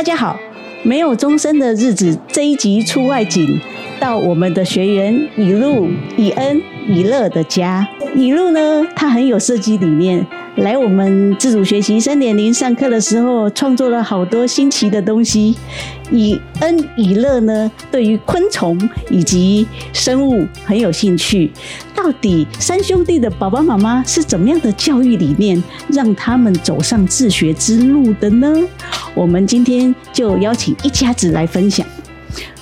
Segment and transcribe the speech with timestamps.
[0.00, 0.40] 大家好，
[0.82, 3.60] 没有终身的日子这一集出外景，
[4.00, 7.86] 到我们的学员以路、以恩、以乐的家。
[8.14, 10.26] 以路呢，他很有设计理念。
[10.56, 15.56] 来我们自主学习三点零上课的时候，创作了好多新奇的东西。
[16.10, 18.76] 以恩以乐呢，对于昆虫
[19.08, 21.50] 以及生物很有兴趣。
[21.94, 28.52] 到底三兄弟的爸爸妈妈是怎么样的教育理念，让他们走上自学之路的呢？
[29.14, 31.86] 我们今天就邀请一家子来分享。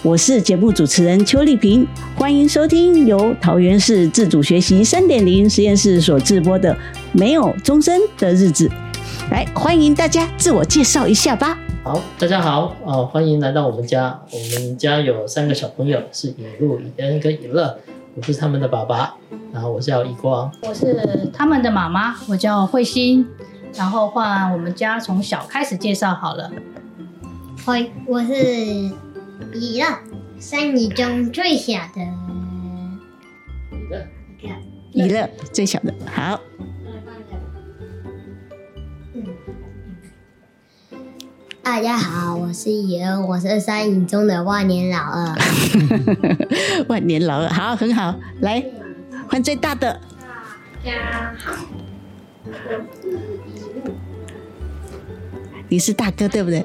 [0.03, 6.73] 我是节目主持人邱丽萍，欢迎收听由桃园市自主学习三点零实验室所制播的
[7.19, 8.69] 《没有钟声的日子》。
[9.29, 11.59] 来，欢迎大家自我介绍一下吧。
[11.83, 14.23] 好，大家好，哦，欢迎来到我们家。
[14.31, 17.77] 我们家有三个小朋友，是以路、以恩跟以乐。
[18.15, 19.17] 我是他们的爸爸，
[19.53, 20.49] 然后我叫易光。
[20.63, 23.27] 我是他们的妈妈，我叫慧心。
[23.75, 26.49] 然后换我们家从小开始介绍好了。
[27.67, 28.33] 欢，我是。
[29.55, 29.87] 以乐，
[30.39, 32.01] 三姨中最小的。
[34.93, 35.93] 以乐，最小的。
[36.07, 36.39] 好。
[41.69, 45.37] 大家好，我是以恩，我是山影中的万年老二。
[46.89, 48.19] 万年老二，好，很好。
[48.41, 48.65] 来，
[49.29, 50.01] 换最大的。
[50.83, 51.53] 大家好，
[55.69, 56.65] 你是大哥，对不对？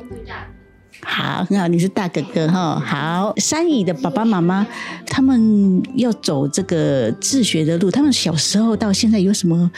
[1.02, 2.80] 好，很好，你是大哥哥哈。
[2.80, 4.66] 好，三姨的爸爸妈妈，
[5.06, 9.70] 他们要走这个自学的路，他们小时候到现在有什么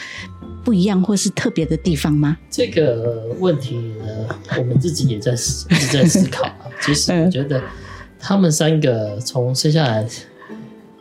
[0.66, 2.36] 不一样或是特别的地方吗？
[2.50, 4.04] 这个问题呢，
[4.58, 6.66] 我们自己也在思，一直在思考啊。
[6.82, 7.62] 其实我觉得
[8.18, 10.04] 他们三个从生下来。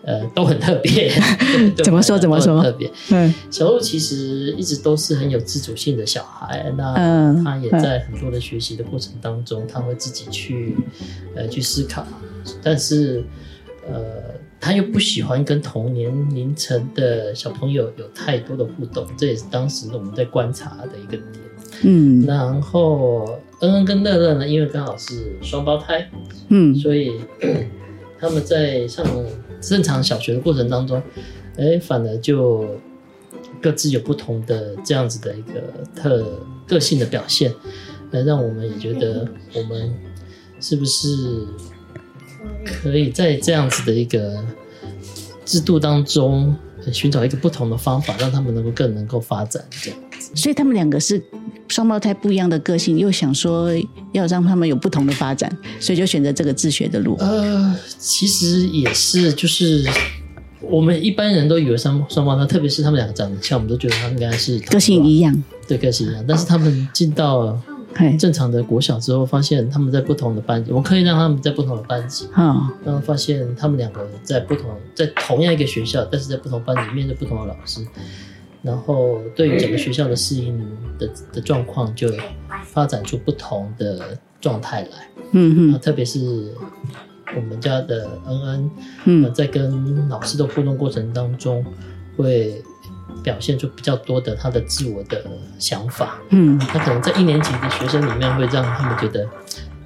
[0.08, 1.12] 呃，都很特别。
[1.84, 2.16] 怎么说？
[2.20, 2.62] 怎么说？
[2.62, 2.88] 特别。
[3.10, 6.72] 嗯，小鹿其实一直都是很有自主性的小孩。
[6.78, 6.94] 那
[7.44, 10.76] 他也在很多的学习的过程当中，他会自己去
[11.36, 12.06] 呃去思考。
[12.62, 13.26] 但是
[13.92, 21.28] 呃，他又不喜欢跟同年龄层的小朋友有太多的互动，这也是当时我们在观察的一个点。
[21.84, 26.10] 嗯，然后恩恩跟乐乐呢，因为刚好是双胞胎，
[26.50, 27.20] 嗯，所以
[28.20, 29.06] 他们在上。
[29.62, 31.02] 正常小学的过程当中，
[31.58, 32.68] 哎，反而就
[33.60, 35.64] 各自有不同的这样子的一个
[35.96, 36.24] 特
[36.68, 37.52] 个性的表现，
[38.12, 39.92] 来让我们也觉得我们
[40.60, 41.48] 是不是
[42.66, 44.44] 可以在这样子的一个
[45.46, 46.56] 制度当中
[46.92, 50.32] 寻找一个不同的方法，让他们能够更能够发展这样子。
[50.34, 51.22] 所以他们两个是
[51.68, 53.70] 双胞胎不一样的个性，又想说
[54.12, 57.16] 要让他们有不同的发展，所以就选择这个自学的路。
[57.20, 59.86] 呃，其实也是，就是
[60.62, 66.24] 我们一般人都以为双双胞胎，特别是他们两个长得像，我们都觉得他们应该是个性一样，对，个性一样。
[66.28, 67.60] 但是他们进到
[68.20, 77.86] 正常的国小之后，发现他们在不同的班级，我可以让他们在不同的班级，嗯，然后发现他们两个在不同，在同样一个学校，但是在不同班级面对不同的老师。
[78.62, 80.60] 然后，对于整个学校的适应
[80.98, 82.10] 的的状况，就
[82.64, 85.08] 发展出不同的状态来。
[85.34, 86.52] 嗯嗯，特别是
[87.36, 88.72] 我们家的恩恩，
[89.06, 91.64] 嗯，在跟老师的互动过程当中，
[92.18, 92.64] 会
[93.24, 95.24] 表现出比较多的他的自我的
[95.60, 96.18] 想法。
[96.30, 99.28] 嗯，他可能在一年级的学生里面，会让他们觉得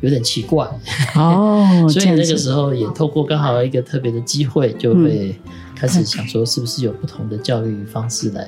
[0.02, 0.68] 有点奇怪。
[1.16, 5.36] 哦， 所以那个时候也透过刚好一个特别的机会，就会
[5.76, 8.48] 开始想说，是不是有不同的教育方式来。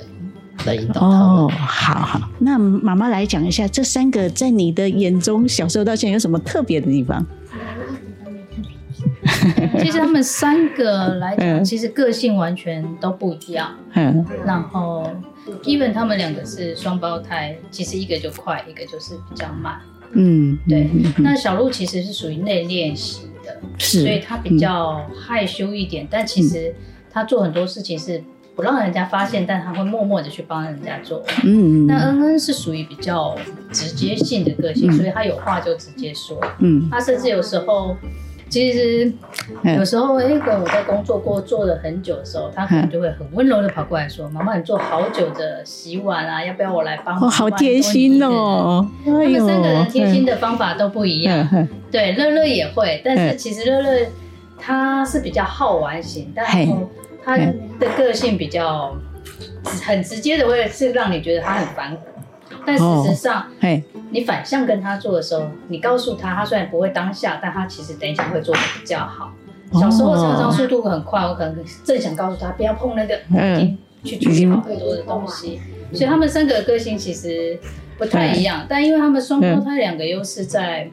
[0.66, 7.26] 来引导哦，好好，那妈妈来讲一下，这三个在你的眼中，小时候到现在有什么特别的地方？
[9.80, 13.76] 其实他们三个来讲，其实个性完全都不一样。
[13.94, 15.10] 嗯，然后
[15.64, 19.80] ，even 他们两个是双胞胎，其实一个就快，一个就是比较慢。
[20.14, 20.90] 嗯，对。
[21.18, 26.74] 那小鹿其实是属于内敛型的，是，所以他比较害羞一点，但其实
[27.12, 28.24] 他做很多事情是。
[28.54, 31.24] 不让人家发现，但他会默默的去帮人家做。
[31.46, 33.34] 嗯，那恩恩是属于比较
[33.72, 36.38] 直接性的个性，嗯、所以他有话就直接说。
[36.60, 37.96] 嗯，他甚至有时候，
[38.52, 39.12] 其实
[39.64, 48.86] 有时候，哎，跟我在工作过做了很久的时候，他可能就会很温柔的跑过来说：“妈妈，你做好久的洗碗啊，要不要我来帮？”哦，好贴心哦！
[49.04, 51.48] 他们三个人贴心的方法都不一样。
[51.52, 54.06] 嗯、对，乐乐也会，但是其实乐乐
[54.60, 56.68] 他是比较好玩型，但是。
[57.24, 57.54] 他的
[57.96, 58.96] 个性比较
[59.86, 62.02] 很直接的，会是让你觉得他很反骨，
[62.66, 63.48] 但事实上，
[64.12, 69.32] 你反向跟他做的时候，你告诉他，他虽然不会当下，但他其实等一下会做的比较好。
[69.74, 75.62] 小时候常常速度很快，我可能正想告诉他不要碰那个，已经去处理好很多的东西。
[75.94, 77.58] 所以他们三个个性其实
[77.98, 78.66] 不太一样。
[78.68, 80.90] 但因为他们双胞胎两个又是在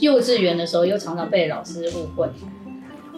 [0.00, 2.28] 幼稚园的时候，又常常被老师误会。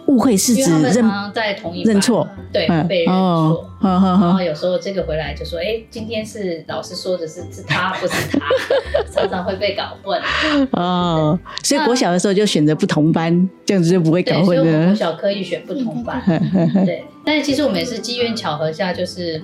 [0.09, 3.69] 误会是指认常常在同一班认错，对，被认错。
[3.79, 8.39] 然后有时候这个回来就说：“哎，今天是老师说的是是他，不是他。
[9.13, 10.19] ”常常会被搞混。
[10.71, 14.45] 哦，所以国小的时候就选择不同班，这样子就不会搞混了。
[14.45, 16.21] 所以我们国小刻意选不同班。
[16.85, 19.41] 对，但是其实我们也是机缘巧合下，就是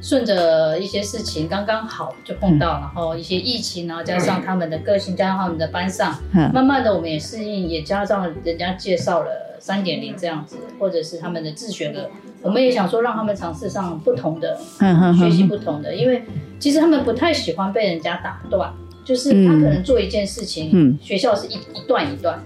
[0.00, 6.18] 顺着一些事情刚刚好就碰到，然后一些疫情，然后加上他们的个性，加上他们的班上，
[6.52, 9.45] 慢慢的我们也适应，也加上人家介绍了。
[9.58, 12.10] 三点零这样子，或者是他们的自学的，
[12.42, 14.58] 我们也想说让他们尝试上不同的，
[15.18, 16.22] 学习不同的，因为
[16.58, 18.72] 其实他们不太喜欢被人家打断，
[19.04, 22.38] 就是他可能做一件事情，学校是一一段一段，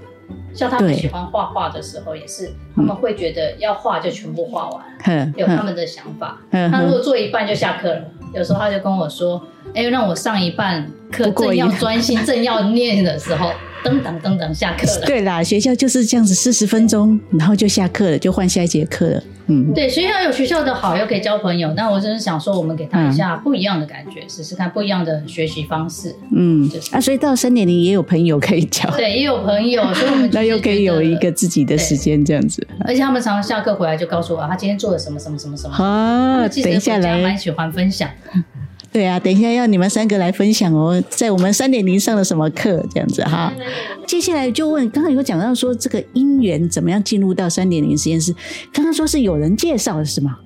[0.52, 6.38] 像他们喜欢画画的时候也是，他们会觉得要画就全部画完， 有他们的想法。
[6.50, 8.04] 他如果做一半就下课了，
[8.34, 9.42] 有时候他就跟我说
[9.74, 13.50] ：“哎，让我上一半课，正要专心， 正要念的时候。”
[13.84, 15.06] 噔噔噔噔，下课了。
[15.06, 19.22] 对啦，学校就是这样子，四十分钟，然后就下课了，就换下一节课了。
[19.46, 21.72] 嗯，对，学校有学校的好，又可以交朋友。
[21.72, 26.14] 那我真是想说，我们给他一下不一样的感觉，试试看不一样的学习方式。
[26.32, 28.88] 嗯，就是啊，所以到三点零也有朋友可以交。
[28.96, 32.64] 对，也有朋友，所以我们 那又可以有一个自己的时间这样子。
[32.84, 35.74] 而且他们常常下课回来就告诉我，他今天做了什么什么什么什么。
[35.74, 38.08] 啊，等一下来，蛮喜欢分享。
[38.92, 43.52] 对啊，等一下要你们三个来分享哦，在我们三点零上了什么课这样子哈。
[44.06, 48.34] 接下来就问，刚刚有讲到说这个因缘怎么样进入到三点零实验室？
[48.72, 50.38] 刚刚说是有人介绍的是吗？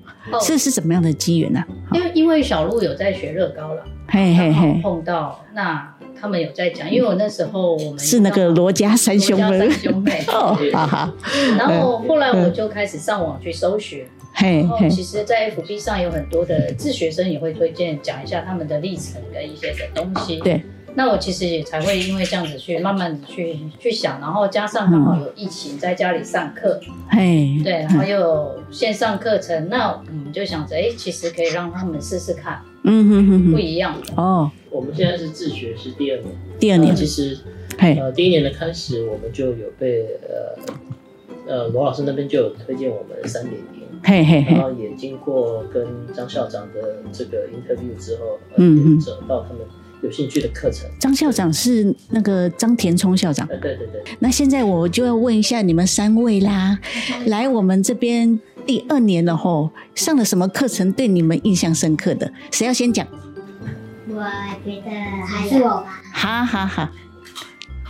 [0.45, 1.63] 这、哦、是什么样的机缘呢？
[1.93, 11.13] 因为因为小鹿有在学乐高了，嘿嘿嘿，碰到那他们有在讲，因为我那时候我们是那个罗家三兄妹，三兄妹 哦，哈哈。
[11.57, 14.05] 然后后来我就开始上网去搜寻。
[14.37, 20.37] 然后其实，在 FB 上有很多的自学生也会推荐讲一下他们的历程跟一些的东西。
[20.39, 20.61] 对，
[20.95, 26.79] 那我其实也才会因为这样子去慢慢的去去想，然后加上刚好有疫情在家里上课，
[27.09, 34.51] 嘿，对，然后又有线上课程，那我们就想着，哎，其实可以让他们试试看，嗯哼哼，不一样的哦。
[34.69, 36.29] 我们现在是自学是第二年，
[36.59, 37.37] 第二年其实，
[37.77, 43.84] 呃，第一年的开始我们就有被呃呃罗老师那边就有推荐我们三点零。
[44.05, 49.65] 嘿嘿嘿，然后也经过跟张校长的这个 interview 之后，嗯嗯，找到他们
[50.03, 50.87] 有兴趣的课程。
[50.99, 53.47] 张校长是那个张田聪校长。
[53.47, 54.03] 对对对。
[54.19, 56.77] 那现在我就要问一下你们三位啦，
[57.25, 62.31] 来我们这边第二年了吼，上了什么课程对你们印象深刻的？
[62.51, 63.07] 谁要先讲？
[64.07, 64.21] 我
[64.63, 64.91] 觉得
[65.25, 66.03] 还是我吧。
[66.13, 66.89] 好好好，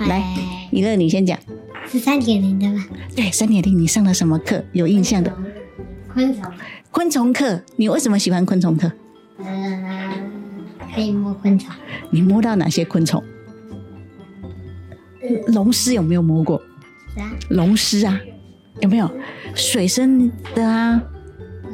[0.06, 0.24] 来，
[0.72, 1.38] 一乐你先讲。
[1.92, 2.86] 是三点零的吗？
[3.16, 4.64] 对，三点零，你上了什么课？
[4.72, 5.32] 有印象的？
[6.16, 6.52] 昆虫，
[6.92, 8.90] 昆虫课，你为什么喜欢昆虫课？
[9.38, 9.84] 嗯，
[10.96, 11.76] 可以摸昆虫。
[12.10, 13.22] 你摸到哪些昆虫？
[15.48, 16.62] 龙虱有没有摸过？
[17.18, 17.30] 啥？
[17.50, 18.18] 龙虱啊，
[18.80, 19.12] 有没有？
[19.56, 21.02] 水生的啊，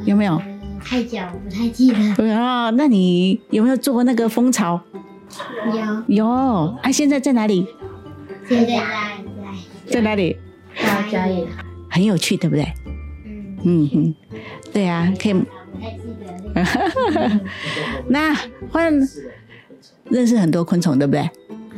[0.04, 0.34] 有没有？
[0.34, 2.34] 呃、太久不太记得。
[2.34, 4.80] 啊、哦，那你有没有做过那个蜂巢？
[6.08, 6.16] 有。
[6.16, 7.68] 有啊，现在在哪里？
[8.48, 8.76] 现在在
[9.86, 10.36] 在在哪里？
[10.74, 11.46] 在家里。
[11.88, 12.66] 很有趣，对不对？
[13.64, 14.14] 嗯哼，
[14.72, 15.34] 对啊，可以。
[18.08, 18.34] 那
[18.70, 18.92] 换
[20.10, 21.30] 认识很多昆虫，对不对？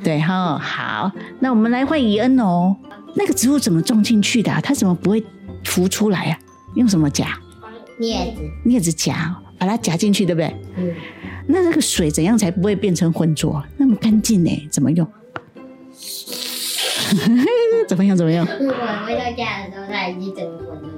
[0.03, 1.11] 对哈，好。
[1.41, 2.75] 那我们来换怡恩哦。
[3.15, 4.53] 那个植物怎么种进去的？
[4.63, 5.25] 它怎么不会
[5.63, 6.39] 浮出来啊？
[6.75, 7.39] 用什么夹？
[8.01, 8.41] 镊子。
[8.67, 10.57] 镊子夹，把它夹进去，对不对？
[10.77, 10.95] 嗯。
[11.47, 13.63] 那那个水怎样才不会变成浑浊？
[13.77, 14.69] 那么干净呢？
[14.71, 15.07] 怎么用？
[17.89, 18.17] 怎么样？
[18.17, 18.47] 怎么样？
[18.47, 20.89] 我回到家的时候，它已经整个混了。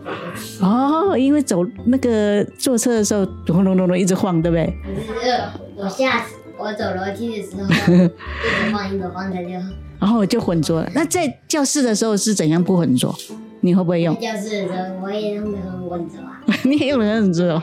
[0.63, 4.77] 哦，因为走那个坐车的时候，咚咚咚咚一直晃，对不对？
[4.85, 5.41] 不是，
[5.77, 6.25] 我下
[6.59, 9.51] 我走楼梯的时候，一直晃一直晃的就。
[9.99, 10.91] 然后我就混浊了。
[10.95, 13.15] 那在教室的时候是怎样不混浊？
[13.61, 14.15] 你会不会用？
[14.21, 16.41] 教室的时候，我也用的很混浊啊。
[16.65, 17.63] 你也用的很混浊？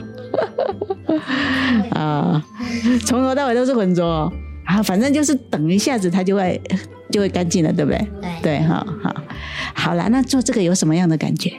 [1.93, 2.43] 啊，
[3.05, 4.31] 从头到尾都是混浊
[4.65, 6.59] 啊，反正就是等一下子它就会。
[7.13, 8.07] 就会干净了，对不对？
[8.19, 9.15] 对，对，好好，
[9.75, 11.53] 好了，那做这个有什么样的感觉？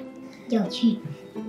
[0.49, 0.97] 有趣，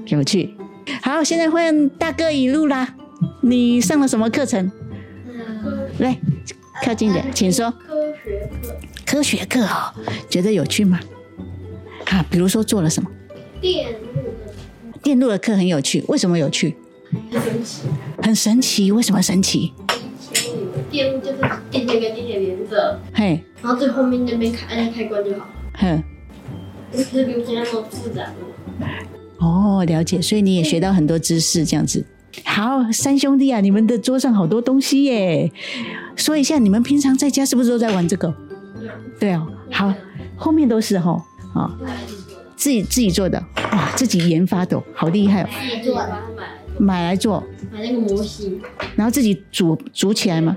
[0.06, 0.56] 有趣。
[1.02, 2.96] 好，现在换大哥一路啦。
[3.42, 4.72] 你上了什么课程？
[5.28, 6.16] 嗯、来，
[6.84, 7.72] 靠近点，请说。
[7.72, 8.78] 科学课。
[9.06, 9.94] 科学课哦，
[10.30, 11.00] 觉得有趣吗？
[12.12, 13.10] 啊，比如说做了什么？
[13.60, 13.98] 电路。
[15.02, 16.76] 电路的课很有趣，为什么有趣？
[17.32, 17.82] 很神奇。
[18.22, 19.74] 很神奇，为什么神奇？
[20.96, 21.38] 电路就是
[21.70, 26.02] 电线跟电线连着，嘿，然后最后面那边开按开关就好，哼，
[26.90, 28.24] 不是比现在那么复杂。
[29.40, 32.06] 哦，了解，所以你也学到很多知识，这样子。
[32.46, 35.52] 好，三兄弟啊，你们的桌上好多东西耶。
[36.16, 38.34] 说一下，你们平常在家是不是都在玩这个？
[39.20, 39.94] 对哦，好，
[40.38, 41.22] 后面都是哈
[41.54, 41.78] 啊，
[42.56, 45.50] 自己自己做的哇，自己研发的，好厉害哦。
[45.62, 46.18] 自己做的，
[46.78, 48.62] 买来做，买那个模型，
[48.96, 50.56] 然后自己组组起来嘛。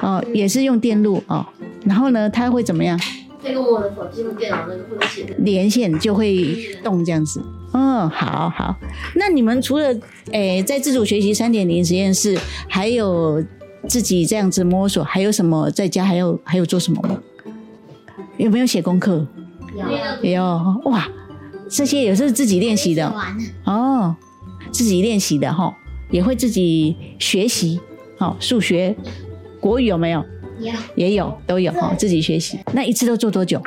[0.00, 1.44] 哦，也是用电路哦。
[1.84, 2.98] 然后呢，它会怎么样？
[3.42, 7.42] 这个我的手机和电脑那个会连线，连线就会动这样子。
[7.72, 8.76] 嗯，好好。
[9.16, 9.88] 那你们除了
[10.30, 12.38] 诶、欸、在自主学习三点零实验室，
[12.68, 13.42] 还有
[13.88, 17.18] 自己这样子摸索，还有什么在家还有还有做什么吗？
[18.36, 19.26] 有没有写功课？
[20.22, 20.44] 有有
[20.84, 21.08] 哇，
[21.68, 23.12] 这些也是自己练习的
[23.64, 24.14] 哦，
[24.72, 25.72] 自己练习的哈，
[26.10, 27.80] 也会自己学习。
[28.16, 28.96] 好，数学、
[29.60, 30.24] 国语有没有？
[30.60, 32.58] 有也有都有哈，自己学习。
[32.72, 33.60] 那一次都做多久？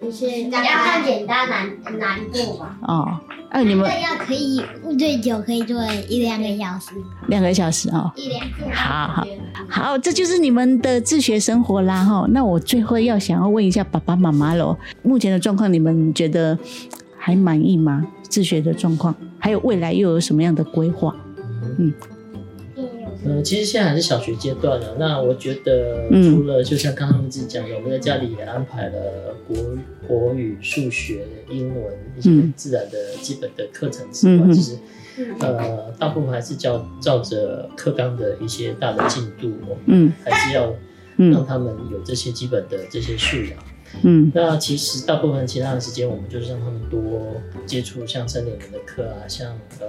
[0.00, 2.78] 就是要看简单难难度吧。
[2.82, 3.18] 哦，
[3.50, 4.62] 哎、啊，你们要可以
[4.98, 6.92] 最久可以做一两个小时。
[7.28, 8.10] 两个小时哦。
[8.16, 8.74] 一两个。
[8.74, 9.26] 好好
[9.68, 12.24] 好，这就是你们的自学生活啦哈。
[12.30, 16.58] 那我最后要想要问一下爸爸妈妈喽，目前的状况你们觉得
[17.18, 18.06] 还满意吗？
[18.22, 21.16] 自学的状况，还有未来又有什么样的规划？
[21.78, 21.92] 嗯。
[23.22, 24.96] 呃，其实现在还是小学阶段了。
[24.98, 29.56] 那我觉得，除了就像刚刚他们自己讲的，我们在家里也安排了国
[30.08, 34.78] 国语、数学、英文一些自然的基本的课程之外，其实
[35.38, 39.52] 呃，大部分还是照照着课纲的一些大的进度，
[39.84, 40.74] 嗯，还是要
[41.16, 43.52] 让他们有这些基本的这些素养。
[44.02, 49.48] 嗯，那其实大部分其他的时间，我们就是让他们多接触像三点零的课啊，像
[49.80, 49.86] 呃。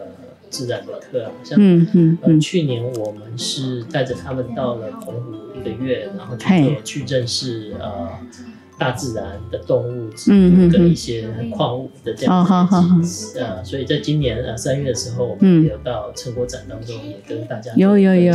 [0.51, 8.09] 自然的课啊，像嗯嗯，呃，去年我们是带着他们到了澎湖一个月，然后去做去认识呃
[8.77, 18.33] 大自然的动物，嗯跟一些矿物的这样子，呃，所以在今年呃三月的时候，我们也有到成果展当中也跟大家有有有，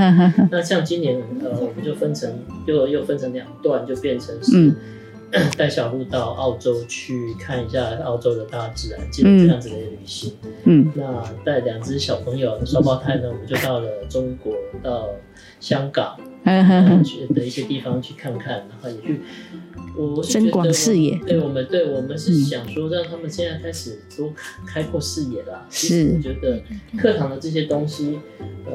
[0.50, 4.72] 那像今年呃，我们就分成又又分成两段，就变成是。
[5.56, 10.36] 带小鹿到澳洲去看一下澳洲的大自然，记得这样子的旅行。
[10.64, 15.08] 嗯，那带两只小朋友双胞胎呢，我们就到了中国，到
[15.60, 16.29] 香港，嗯
[17.04, 19.20] 去的一些地方去看看，然后也去。
[19.96, 21.18] 我是觉得，视野。
[21.26, 24.32] 对我们，对我们是想说，让他们现在开始多
[24.64, 25.66] 开阔视野啦。
[25.68, 26.62] 是，我觉得
[26.96, 28.20] 课堂的这些东西，
[28.64, 28.72] 呃，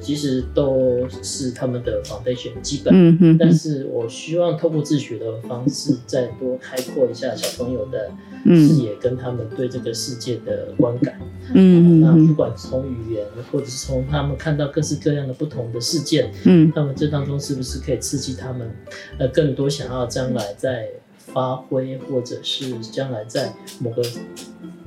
[0.00, 2.92] 其实都是他们的 foundation 基本。
[2.94, 3.38] 嗯嗯。
[3.38, 8.12] 但是我希望透过自学的方式，再多开阔一下小朋友的
[8.44, 11.18] 视野，跟他们对这个世界的观感。
[11.54, 12.00] 嗯。
[12.02, 18.70] 那不管从语言，或者是从他们看到各式各样的不同的事件，嗯，那么这当中是不是可以刺激他们，
[19.16, 20.86] 呃，更多想要将来在
[21.16, 24.02] 发挥，或者是将来在某个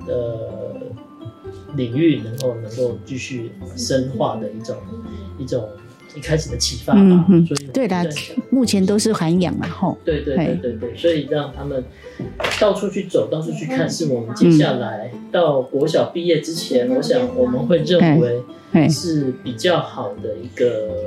[0.07, 0.75] 呃
[1.75, 4.75] 领域能够能够继续深化的一种
[5.39, 5.67] 一种
[6.15, 7.25] 一开始的启发吧。
[7.47, 8.07] 所以对的，
[8.51, 9.97] 目前都是涵养嘛，吼。
[10.05, 11.83] 对对对对对，所以让他们
[12.61, 18.43] 到处去走，到处去看，是我们接下来到国小毕业之前，我想我们会认为
[18.87, 21.06] 是比较好的一个。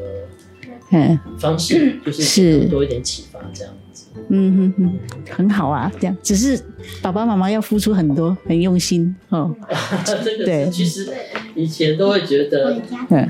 [0.91, 4.07] 嗯，方式就是多一点启发这样子。
[4.29, 6.59] 嗯哼哼，很好啊，这样只是
[7.01, 9.55] 爸爸妈妈要付出很多，很用心哦。
[10.05, 11.09] 这个对，其实
[11.55, 12.81] 以前都会觉得，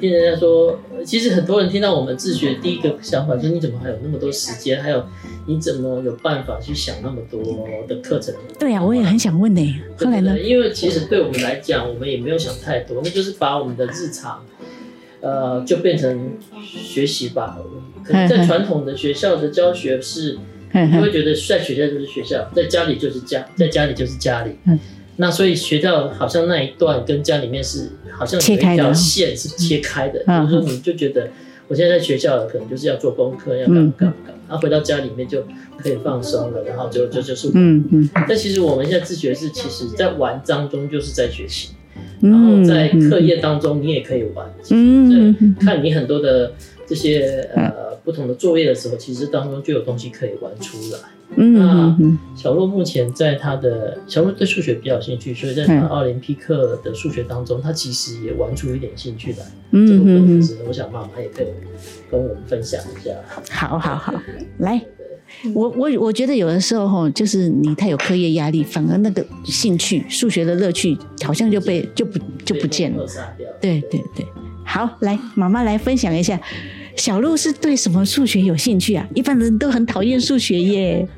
[0.00, 5.04] 听人家说，其实很多人听到我们自学，第一个想法就是你怎么还有那么多时间，还有
[5.46, 7.42] 你怎么有办法去想那么多
[7.86, 8.34] 的课程？
[8.58, 9.80] 对呀，我也很想问呢。
[9.98, 10.38] 后来呢？
[10.38, 14.42] 因为其实对我们来讲，我们也没有想太多，那就是把我们的日常。
[15.20, 17.58] 呃，就变成学习吧。
[18.02, 20.38] 可能在传统的学校的教学是，
[20.72, 24.52] 你会觉得在学校就是学校，在家里就是家，在家里就是家里。
[25.16, 31.28] 那所以学校好像那一段跟家里面是好像有一条线是切开的，就是说你就觉得
[31.68, 34.14] 我现在在学校可能就是要做功课，要干嘛干嘛，
[34.48, 35.44] 然后回到家里面就
[35.76, 38.08] 可以放松了，然后就就就是嗯嗯。
[38.26, 41.72] 但其实我们现在自学是，其实在玩当中就是在学习。
[42.20, 44.46] 然后在课业当中，你也可以玩。
[44.70, 46.52] 嗯，看你很多的
[46.86, 50.98] 这些呃不同的作业的时候，其实当中就有东西可以玩出来。
[51.36, 51.96] 嗯，那
[52.36, 59.46] 小洛目前在他的小洛对数学比较有兴趣，所以在他奥林匹克的数学当中，他其实也玩出一点兴趣来。
[59.70, 61.46] 嗯，这部分是我想妈妈也可以
[62.10, 63.12] 跟我们分享一下。
[63.50, 64.12] 好好好，
[64.58, 64.82] 来。
[65.54, 73.06] 我我我觉得有的时候哈，就是你太有课业压力，反而那个兴趣、数学的乐趣好像就被就不就不见了。
[73.60, 74.26] 对对对，
[74.64, 76.40] 好，来妈妈来分享一下，
[77.00, 79.08] 小鹿是对什么数学有兴趣啊？
[79.14, 81.08] 一般人都很讨厌数学耶。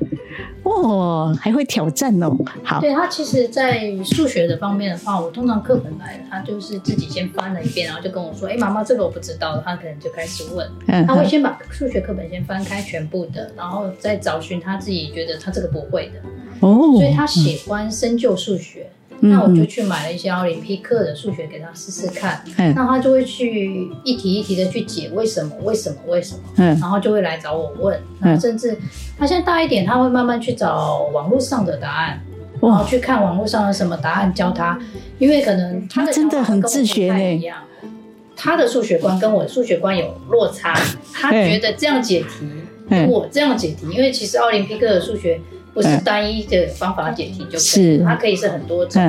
[0.63, 2.33] 哦，还会挑战哦。
[2.63, 10.65] 好，对他其实，在数学的方面的话，我通常课本来了，他就是自己先翻了一遍，然后就跟我说：“哎，妈妈，这个我不知道。”他可能就开始问，
[11.05, 16.65] 他会先把数学课本先翻开全部的，然后再找寻他自己觉得他这个不会的。
[16.65, 18.89] 哦，所以他喜欢深究数学。
[19.21, 28.77] 那我就去买了一些奥林匹克的数学给他试试看，嗯、那他就会去一题一题的去解为什么为什么为什么，嗯、然后就会来找我问，那甚至
[29.17, 32.21] 他现在大一点，他会慢慢去找网络上的答案，
[32.61, 34.77] 然后去看网络上的什么答案教他，
[35.19, 37.59] 因为可能他的真的很自学一样，
[38.35, 40.77] 他的数学观跟我的数学观有落差，
[41.13, 42.47] 他觉得这样解题
[42.89, 45.39] 跟我这样解题，因为其实奥林匹克的数学。
[45.73, 48.03] 不是单一的方法解题就可以，是。
[48.03, 49.01] 它可以是很多种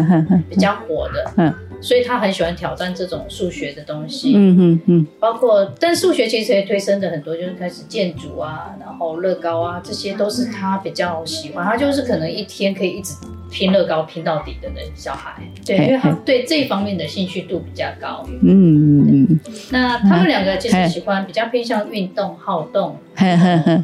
[0.49, 1.55] 比较火的，
[1.85, 13.15] 所以他很喜欢挑战这种数学的东西，嗯嗯嗯、包括但数学其实也推升的很多，就是开始建筑啊，然后乐高啊，这些都是他比较喜欢，他就是可能一天可以一直
[13.51, 22.97] 拼乐高拼到底的那小孩，对，因为他对这一方面的兴趣度比较高，嗯嗯，那他们两个其实喜欢比较偏向运动好动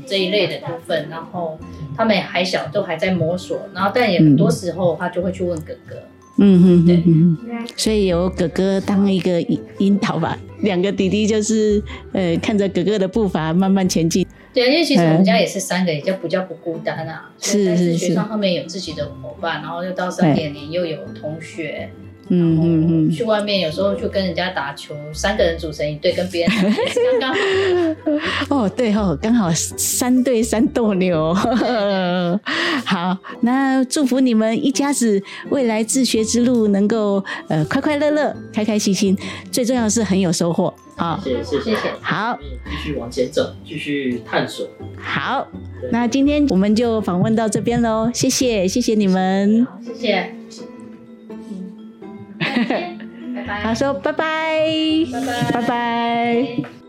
[0.06, 1.58] 这一类的部分，然后。
[1.96, 5.96] 他们还小，都还在摸索，然后但也很多时候他就会去问哥哥，
[6.42, 7.02] 嗯哼，对，
[7.76, 11.82] 所以由哥哥当一个引引导吧，两个弟弟就是
[12.12, 14.26] 呃看着哥哥的步伐慢慢前进。
[14.54, 21.90] 对，因为其实我们家也是三个，也就比较不孤单啊，是是是，学校后面有自己的伙伴，然后又到三点零又有同学。
[22.00, 26.50] 嗯嗯嗯嗯，去外面有时候就跟人家打球，三个人组成一队，跟别人
[27.20, 28.56] 刚刚好。
[28.56, 31.34] 哦，对哦，刚好三对三斗牛。
[32.86, 35.20] 好，那祝福你们一家子
[35.50, 39.18] 未来自学之路能够呃快快乐乐、开开心心，
[39.50, 40.72] 最重要是很有收获。
[40.96, 41.92] 好，谢谢谢谢。
[42.00, 44.68] 好，继续往前走，继续探索。
[44.96, 45.46] 好，
[45.90, 50.39] 那今天我们就访问到这边喽，谢谢谢谢你们，好，谢谢。
[52.40, 54.58] 拜拜，他说拜拜，
[55.12, 56.79] 拜拜，拜拜。